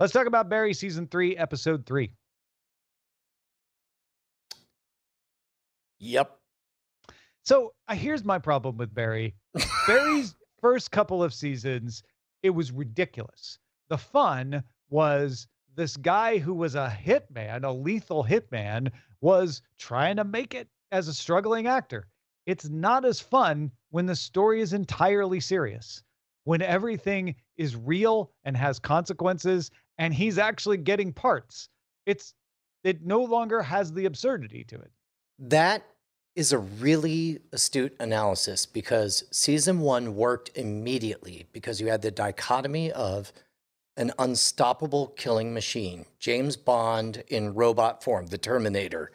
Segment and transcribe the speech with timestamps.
[0.00, 2.12] Let's talk about Barry season three, episode three.
[5.98, 6.38] Yep.
[7.42, 9.34] So uh, here's my problem with Barry.
[9.88, 12.04] Barry's first couple of seasons,
[12.44, 13.58] it was ridiculous.
[13.88, 20.24] The fun was this guy who was a hitman, a lethal hitman, was trying to
[20.24, 22.06] make it as a struggling actor.
[22.46, 26.04] It's not as fun when the story is entirely serious,
[26.44, 31.68] when everything is real and has consequences, and he's actually getting parts.
[32.06, 32.34] It's
[32.84, 34.90] it no longer has the absurdity to it.
[35.38, 35.84] That
[36.36, 42.92] is a really astute analysis because season one worked immediately because you had the dichotomy
[42.92, 43.32] of
[43.96, 49.10] an unstoppable killing machine, James Bond in robot form, the Terminator,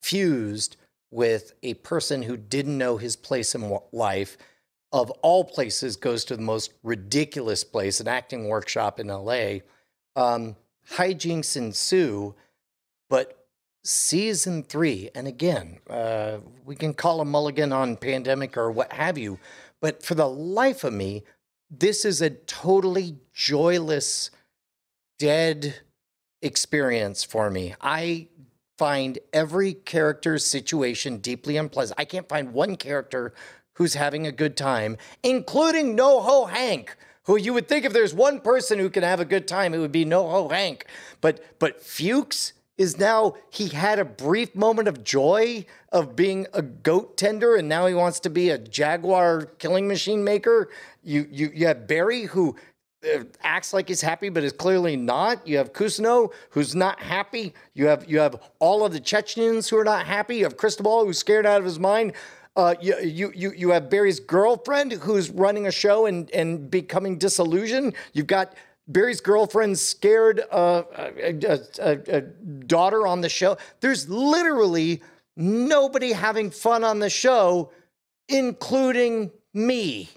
[0.00, 0.76] fused
[1.10, 4.38] with a person who didn't know his place in life.
[4.92, 9.58] Of all places, goes to the most ridiculous place, an acting workshop in LA.
[10.18, 10.56] Um,
[10.94, 12.34] hijinks ensue,
[13.08, 13.46] but
[13.84, 19.16] season three, and again, uh, we can call a mulligan on pandemic or what have
[19.16, 19.38] you,
[19.80, 21.22] but for the life of me,
[21.70, 24.32] this is a totally joyless,
[25.20, 25.76] dead
[26.42, 27.76] experience for me.
[27.80, 28.26] I
[28.76, 32.00] find every character's situation deeply unpleasant.
[32.00, 33.34] I can't find one character
[33.74, 36.96] who's having a good time, including NoHo Hank,
[37.28, 39.78] who you would think if there's one person who can have a good time, it
[39.78, 40.86] would be NoHo Hank.
[41.20, 46.62] But but Fuchs is now he had a brief moment of joy of being a
[46.62, 50.70] goat tender and now he wants to be a jaguar killing machine maker.
[51.04, 52.56] You you, you have barry who
[53.04, 55.46] uh, acts like he's happy but is clearly not.
[55.46, 57.52] You have Cousineau who's not happy.
[57.74, 60.36] You have you have all of the chechens who are not happy.
[60.36, 62.14] You have cristobal who's scared out of his mind
[62.58, 67.16] uh, you, you, you, you have Barry's girlfriend who's running a show and, and becoming
[67.16, 67.94] disillusioned.
[68.12, 68.54] You've got
[68.88, 73.56] Barry's girlfriend scared uh, a, a, a, daughter on the show.
[73.78, 75.00] There's literally
[75.36, 77.70] nobody having fun on the show,
[78.28, 80.08] including me.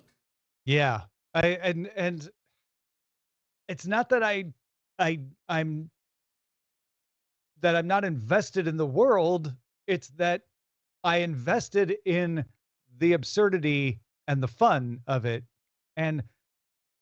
[0.66, 1.02] Yeah,
[1.36, 2.30] I and and
[3.68, 4.46] it's not that I
[4.98, 5.92] I I'm
[7.60, 9.54] that I'm not invested in the world.
[9.86, 10.44] It's that
[11.04, 12.46] I invested in
[13.00, 15.44] the absurdity and the fun of it,
[15.98, 16.24] and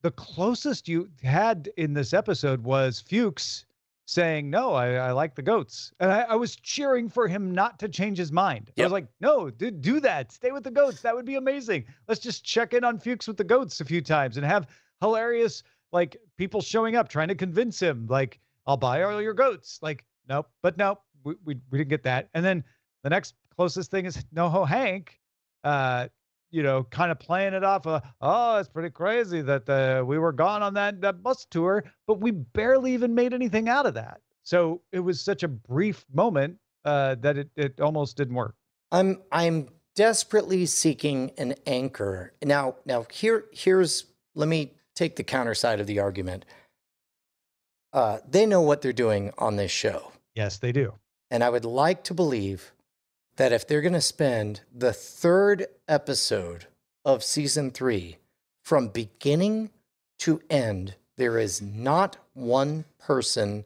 [0.01, 3.65] the closest you had in this episode was Fuchs
[4.05, 5.91] saying, No, I, I like the goats.
[5.99, 8.71] And I, I, was cheering for him not to change his mind.
[8.75, 8.83] Yep.
[8.83, 10.31] I was like, No, dude, do that.
[10.31, 11.01] Stay with the goats.
[11.01, 11.85] That would be amazing.
[12.07, 14.67] Let's just check in on Fuchs with the goats a few times and have
[15.01, 19.79] hilarious, like, people showing up trying to convince him, like, I'll buy all your goats.
[19.81, 22.29] Like, nope, but nope, we, we, we didn't get that.
[22.33, 22.63] And then
[23.03, 25.19] the next closest thing is NoHo Hank
[25.63, 26.07] uh,
[26.51, 27.85] you know, kind of playing it off.
[27.85, 31.83] Of, oh, it's pretty crazy that uh, we were gone on that, that bus tour,
[32.07, 34.21] but we barely even made anything out of that.
[34.43, 38.55] So it was such a brief moment uh, that it, it almost didn't work.
[38.91, 42.77] I'm I'm desperately seeking an anchor now.
[42.85, 46.45] Now here here's let me take the counter side of the argument.
[47.93, 50.11] Uh, they know what they're doing on this show.
[50.33, 50.93] Yes, they do.
[51.29, 52.71] And I would like to believe
[53.39, 56.67] that if they're going to spend the third episode
[57.05, 58.17] of season three
[58.65, 59.69] from beginning
[60.17, 63.63] to end, there is not one person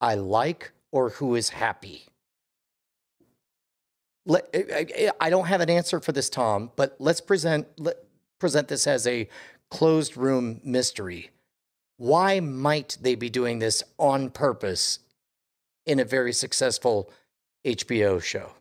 [0.00, 2.06] I like or who is happy.
[4.30, 7.96] I don't have an answer for this, Tom, but let's present let,
[8.38, 9.28] present this as a
[9.72, 11.30] closed room mystery.
[11.96, 15.00] Why might they be doing this on purpose
[15.84, 17.10] in a very successful
[17.64, 18.52] HBO show?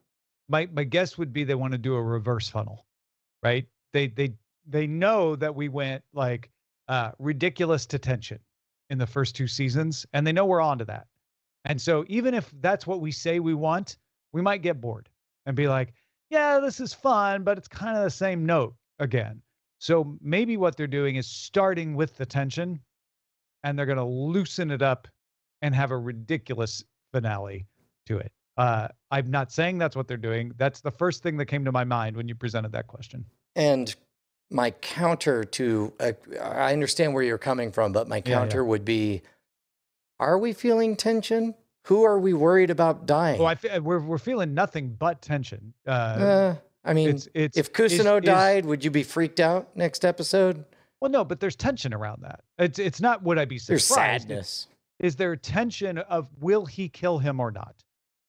[0.47, 2.85] My my guess would be they want to do a reverse funnel,
[3.43, 3.65] right?
[3.93, 4.33] They they
[4.67, 6.49] they know that we went like
[6.87, 8.39] uh, ridiculous to tension
[8.89, 11.07] in the first two seasons, and they know we're on to that.
[11.65, 13.97] And so even if that's what we say we want,
[14.33, 15.09] we might get bored
[15.45, 15.93] and be like,
[16.29, 19.41] yeah, this is fun, but it's kind of the same note again.
[19.79, 22.79] So maybe what they're doing is starting with the tension
[23.63, 25.07] and they're going to loosen it up
[25.61, 27.65] and have a ridiculous finale
[28.05, 28.31] to it.
[28.57, 30.53] Uh, I'm not saying that's what they're doing.
[30.57, 33.25] That's the first thing that came to my mind when you presented that question.
[33.55, 33.93] And
[34.49, 36.11] my counter to, uh,
[36.41, 38.69] I understand where you're coming from, but my counter yeah, yeah.
[38.69, 39.21] would be
[40.19, 41.55] Are we feeling tension?
[41.85, 43.39] Who are we worried about dying?
[43.39, 45.73] Well, I we're, we're feeling nothing but tension.
[45.85, 49.75] Uh, uh, I mean, it's, it's, if Cousineau died, is, would you be freaked out
[49.75, 50.65] next episode?
[50.99, 52.41] Well, no, but there's tension around that.
[52.57, 53.89] It's it's not would I be surprised?
[53.89, 54.67] There's sadness.
[54.99, 57.75] Is there tension of will he kill him or not?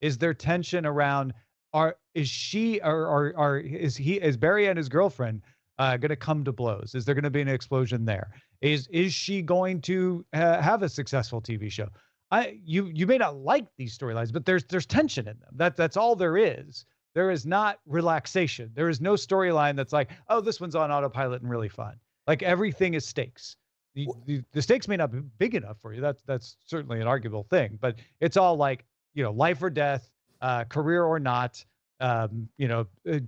[0.00, 1.32] Is there tension around
[1.72, 5.42] are is she or or, or is he is Barry and his girlfriend
[5.78, 6.94] uh, going to come to blows?
[6.94, 8.30] Is there going to be an explosion there?
[8.60, 11.88] Is is she going to uh, have a successful TV show?
[12.30, 15.50] I you you may not like these storylines, but there's there's tension in them.
[15.54, 16.84] That that's all there is.
[17.14, 18.70] There is not relaxation.
[18.74, 21.96] There is no storyline that's like, oh, this one's on autopilot and really fun.
[22.26, 23.56] Like everything is stakes.
[23.94, 26.02] The, the, the stakes may not be big enough for you.
[26.02, 28.84] That's that's certainly an arguable thing, but it's all like
[29.16, 30.08] you know, life or death,
[30.42, 31.64] uh, career or not,
[31.98, 33.18] um, you know, uh,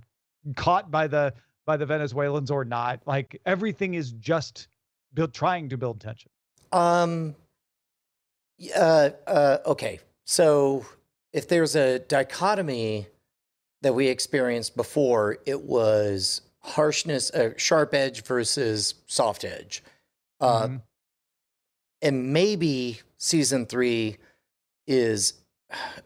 [0.54, 1.34] caught by the
[1.66, 3.00] by the Venezuelans or not.
[3.06, 4.68] Like everything is just
[5.14, 6.30] build, trying to build tension.
[6.70, 7.34] Um.
[8.76, 9.10] Uh.
[9.26, 9.58] Uh.
[9.66, 9.98] Okay.
[10.24, 10.84] So
[11.32, 13.06] if there's a dichotomy
[13.82, 19.82] that we experienced before, it was harshness, uh, sharp edge versus soft edge.
[20.40, 20.76] Uh, mm-hmm.
[22.02, 24.18] And maybe season three
[24.86, 25.34] is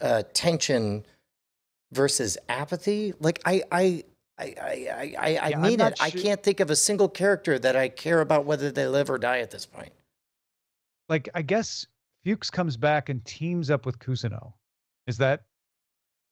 [0.00, 1.04] uh, tension
[1.92, 3.14] versus apathy.
[3.20, 4.04] Like I, I,
[4.38, 5.98] I, I, I, I yeah, mean it.
[5.98, 6.06] Sure.
[6.06, 9.18] I can't think of a single character that I care about whether they live or
[9.18, 9.92] die at this point.
[11.08, 11.86] Like I guess
[12.24, 14.52] Fuchs comes back and teams up with Cousineau.
[15.06, 15.42] Is that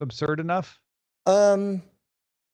[0.00, 0.80] absurd enough?
[1.26, 1.82] Um,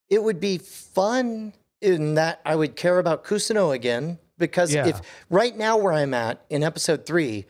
[0.09, 4.87] it would be fun in that I would care about Cousineau again because yeah.
[4.87, 7.45] if right now where I'm at in episode three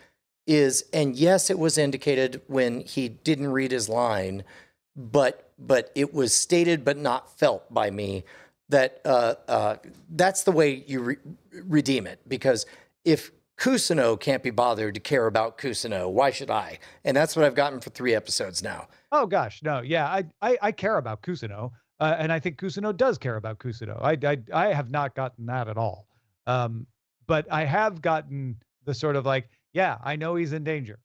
[0.47, 4.43] is, and yes, it was indicated when he didn't read his line,
[4.95, 8.23] but but it was stated but not felt by me
[8.69, 9.75] that uh, uh,
[10.09, 11.17] that's the way you re-
[11.51, 12.65] redeem it because
[13.05, 16.11] if Cousineau can't be bothered to care about Cousineau.
[16.11, 16.77] Why should I?
[17.03, 18.87] And that's what I've gotten for three episodes now.
[19.11, 22.95] Oh gosh, no, yeah, I I, I care about Cousineau, uh, and I think Cousineau
[22.95, 23.99] does care about Cousineau.
[24.01, 26.07] I, I I have not gotten that at all.
[26.45, 26.85] Um,
[27.25, 28.55] but I have gotten
[28.85, 30.97] the sort of like, yeah, I know he's in danger.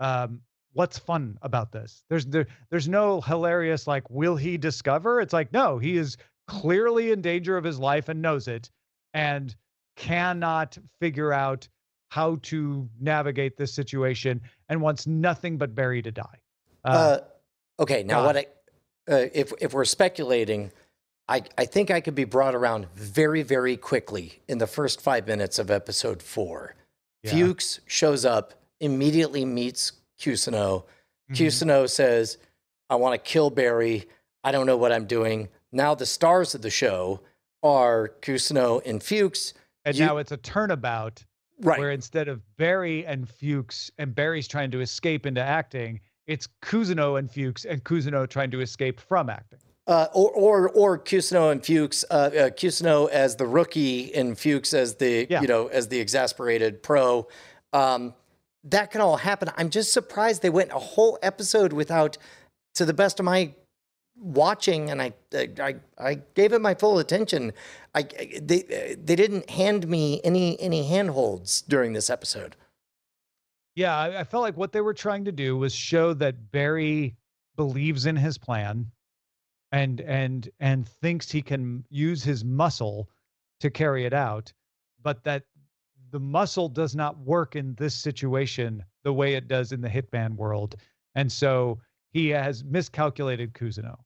[0.00, 0.42] Um,
[0.74, 2.04] what's fun about this?
[2.10, 5.22] There's there, there's no hilarious like, will he discover?
[5.22, 8.70] It's like, no, he is clearly in danger of his life and knows it,
[9.14, 9.56] and
[9.96, 11.66] cannot figure out
[12.10, 16.38] how to navigate this situation and wants nothing but Barry to die.
[16.84, 17.18] Uh, uh,
[17.80, 18.26] okay, now God.
[18.26, 18.46] what I,
[19.10, 20.70] uh, if if we're speculating,
[21.28, 25.26] I I think I could be brought around very very quickly in the first five
[25.26, 26.74] minutes of episode four.
[27.32, 27.46] Yeah.
[27.46, 30.84] Fuchs shows up, immediately meets Cousineau.
[31.30, 31.34] Mm-hmm.
[31.34, 32.38] Cousineau says,
[32.90, 34.08] "I want to kill Barry.
[34.44, 37.20] I don't know what I'm doing." Now the stars of the show
[37.62, 39.54] are Cousineau and Fuchs.
[39.84, 41.24] And you, now it's a turnabout
[41.60, 41.78] Right.
[41.78, 47.18] Where instead of Barry and Fuchs and Barry's trying to escape into acting, it's Cousineau
[47.18, 49.58] and Fuchs and Cousineau trying to escape from acting.
[49.88, 54.74] Uh, or, or, or Cousineau and Fuchs, uh, uh, Cousineau as the rookie and Fuchs
[54.74, 55.40] as the, yeah.
[55.40, 57.26] you know, as the exasperated pro.
[57.72, 58.12] Um,
[58.64, 59.50] that can all happen.
[59.56, 62.18] I'm just surprised they went a whole episode without,
[62.74, 63.54] to the best of my
[64.20, 67.52] watching and I, I I gave it my full attention.
[67.94, 72.56] I they they didn't hand me any any handholds during this episode.
[73.76, 77.14] Yeah, I, I felt like what they were trying to do was show that Barry
[77.56, 78.90] believes in his plan
[79.72, 83.08] and and and thinks he can use his muscle
[83.60, 84.52] to carry it out,
[85.02, 85.44] but that
[86.10, 90.36] the muscle does not work in this situation the way it does in the hitman
[90.36, 90.76] world.
[91.14, 91.80] And so
[92.12, 93.96] he has miscalculated Cousineau.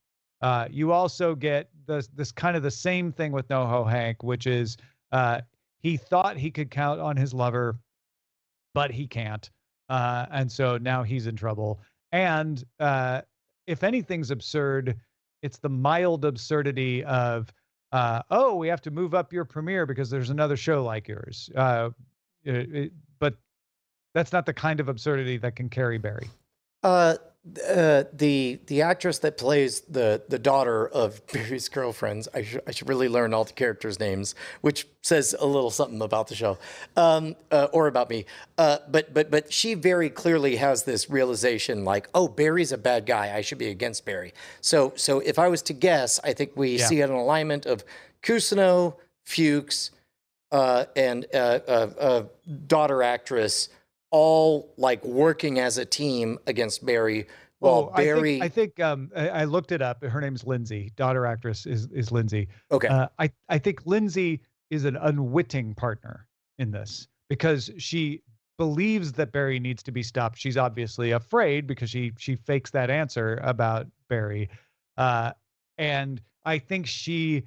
[0.40, 4.46] Uh, you also get this this kind of the same thing with NoHo Hank, which
[4.46, 4.76] is
[5.12, 5.40] uh,
[5.78, 7.78] he thought he could count on his lover,
[8.74, 9.48] but he can't,
[9.88, 11.80] uh, and so now he's in trouble.
[12.10, 13.22] And uh,
[13.68, 14.96] if anything's absurd,
[15.42, 17.52] it's the mild absurdity of,
[17.92, 21.50] uh, oh, we have to move up your premiere because there's another show like yours.
[21.54, 21.90] Uh,
[22.44, 23.34] it, but
[24.14, 26.28] that's not the kind of absurdity that can carry Barry.
[26.82, 32.58] Uh, uh, the the actress that plays the the daughter of Barry's girlfriends, I, sh-
[32.68, 36.36] I should really learn all the characters' names, which says a little something about the
[36.36, 36.56] show,
[36.96, 38.26] um, uh, or about me.
[38.58, 43.06] Uh, but but but she very clearly has this realization, like, oh, Barry's a bad
[43.06, 43.34] guy.
[43.34, 44.34] I should be against Barry.
[44.60, 46.86] So so if I was to guess, I think we yeah.
[46.86, 47.84] see an alignment of
[48.22, 49.90] Cousineau, Fuchs,
[50.52, 52.22] uh, and uh,
[52.68, 53.68] daughter actress
[54.12, 57.26] all like working as a team against Barry.
[57.58, 60.04] Well, oh, Barry, I think, I, think um, I, I, looked it up.
[60.04, 60.92] Her name's Lindsay.
[60.96, 62.48] Daughter actress is is Lindsay.
[62.70, 62.88] Okay.
[62.88, 64.40] Uh, I I think Lindsay
[64.70, 66.26] is an unwitting partner
[66.58, 68.22] in this because she
[68.58, 70.38] believes that Barry needs to be stopped.
[70.38, 74.50] She's obviously afraid because she she fakes that answer about Barry,
[74.96, 75.32] uh,
[75.78, 77.44] and I think she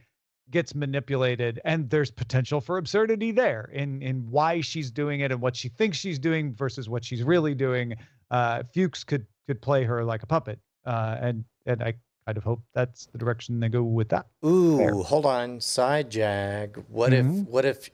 [0.52, 5.42] gets manipulated and there's potential for absurdity there in in why she's doing it and
[5.42, 7.96] what she thinks she's doing versus what she's really doing
[8.32, 11.94] uh fuchs could could play her like a puppet uh and and i
[12.28, 14.94] kind of hope that's the direction they go with that ooh there.
[14.94, 17.42] hold on side jag what mm-hmm.
[17.42, 17.90] if what if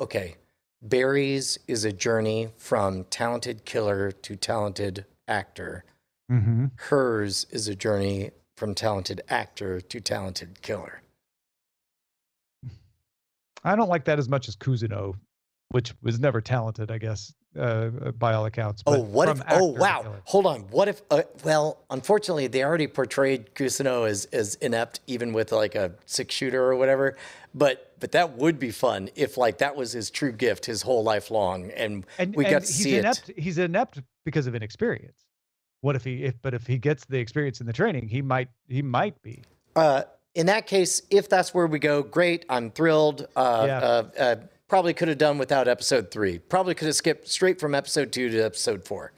[0.00, 0.34] okay
[0.82, 5.84] Barry's is a journey from talented killer to talented actor.
[6.30, 6.66] Mm-hmm.
[6.76, 11.02] Hers is a journey from talented actor to talented killer.
[13.66, 15.14] I don't like that as much as Cousineau,
[15.70, 18.82] which was never talented, I guess, uh, by all accounts.
[18.86, 19.40] Oh, what if?
[19.50, 20.14] Oh, wow.
[20.24, 20.60] Hold on.
[20.70, 21.02] What if?
[21.10, 26.34] Uh, well, unfortunately, they already portrayed Cousineau as as inept, even with like a six
[26.34, 27.16] shooter or whatever.
[27.54, 31.02] But but that would be fun if like that was his true gift his whole
[31.02, 33.30] life long, and, And, we and got to he's see inept.
[33.30, 33.38] it.
[33.38, 35.24] He's inept because of inexperience.
[35.80, 36.24] What if he?
[36.24, 38.48] If but if he gets the experience in the training, he might.
[38.68, 39.42] He might be.
[39.74, 40.04] Uh,
[40.36, 42.44] in that case, if that's where we go, great.
[42.48, 43.26] I'm thrilled.
[43.34, 43.78] Uh, Yeah.
[43.78, 44.36] uh, uh,
[44.68, 46.38] probably could have done without episode three.
[46.38, 49.12] Probably could have skipped straight from episode two to episode four.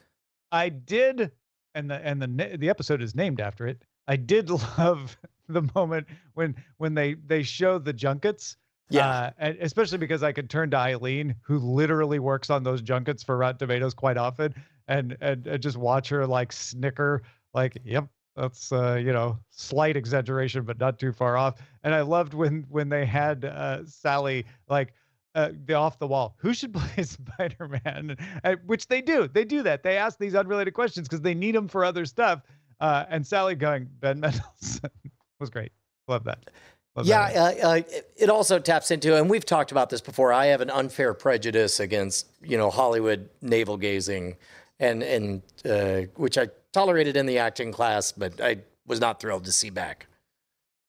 [0.53, 1.31] I did,
[1.75, 3.83] and the and the the episode is named after it.
[4.07, 4.49] I did
[4.79, 5.17] love
[5.49, 8.57] the moment when when they they show the junkets.
[8.91, 9.33] Yeah.
[9.39, 13.37] uh, especially because I could turn to Eileen, who literally works on those junkets for
[13.37, 14.55] Rotten Tomatoes quite often,
[14.87, 17.23] and and, and just watch her like snicker,
[17.53, 18.09] like, "Yep,
[18.39, 22.65] that's uh, you know slight exaggeration, but not too far off." And I loved when
[22.69, 24.93] when they had uh, Sally like
[25.35, 26.35] uh, the off the wall.
[26.39, 28.17] Who should play Spider Man?
[28.45, 29.29] Uh, which they do.
[29.29, 29.83] They do that.
[29.83, 32.43] They ask these unrelated questions because they need them for other stuff.
[32.81, 34.91] Uh, and Sally going Ben Mendelsohn
[35.41, 35.73] was great.
[36.07, 36.51] Love that.
[36.97, 37.65] Love Yeah, that.
[37.65, 40.33] uh, uh, it- it also taps into, and we've talked about this before.
[40.33, 44.37] I have an unfair prejudice against you know Hollywood navel gazing,
[44.81, 49.45] and and uh, which I tolerated in the acting class, but I was not thrilled
[49.45, 50.07] to see back.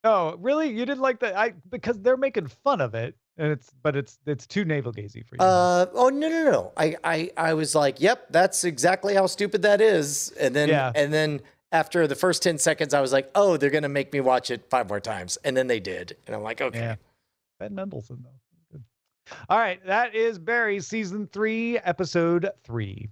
[0.04, 0.70] Oh, really?
[0.70, 1.38] You didn't like that?
[1.38, 5.26] I because they're making fun of it, and it's but it's it's too navel gazy
[5.26, 5.42] for you.
[5.42, 6.72] Uh, oh no no no!
[6.78, 10.92] I, I I was like, yep, that's exactly how stupid that is, and then Yeah.
[10.96, 11.42] and then
[11.72, 14.70] after the first ten seconds, I was like, oh, they're gonna make me watch it
[14.70, 16.80] five more times, and then they did, and I'm like, okay.
[16.80, 16.96] Yeah.
[17.60, 18.80] Ben Mendelsohn though.
[19.50, 23.10] All right, that is Barry season three, episode three.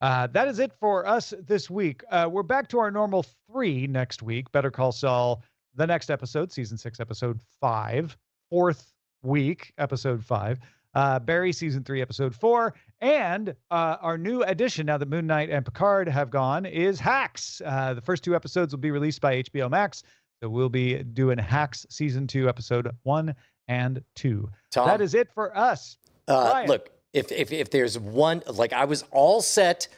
[0.00, 2.02] Uh, that is it for us this week.
[2.10, 4.50] Uh, we're back to our normal three next week.
[4.52, 5.42] Better Call Saul,
[5.74, 8.16] the next episode, season six, episode five,
[8.50, 10.58] fourth week, episode five.
[10.94, 15.50] Uh, Barry season three, episode four, and uh, our new addition now that Moon Knight
[15.50, 17.60] and Picard have gone is Hacks.
[17.64, 20.02] Uh, the first two episodes will be released by HBO Max,
[20.42, 23.34] so we'll be doing Hacks season two, episode one
[23.68, 24.48] and two.
[24.70, 25.98] Tom, That is it for us.
[26.28, 29.88] Uh, look, if, if if there's one, like I was all set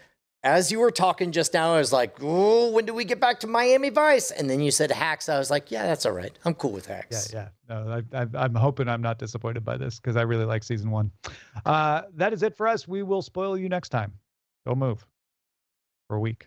[0.45, 1.75] as you were talking just now.
[1.75, 4.31] I was like, oh, when do we get back to Miami Vice?
[4.31, 5.29] And then you said hacks.
[5.29, 6.33] I was like, yeah, that's all right.
[6.45, 7.31] I'm cool with hacks.
[7.33, 7.49] yeah.
[7.69, 7.85] Yeah.
[7.85, 11.11] No, I, I'm hoping I'm not disappointed by this because I really like season one.
[11.67, 12.87] Uh, that is it for us.
[12.87, 14.13] We will spoil you next time.
[14.65, 15.05] Don't move
[16.09, 16.47] for a week.